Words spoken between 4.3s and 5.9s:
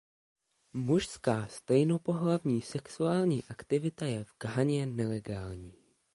Ghaně nelegální.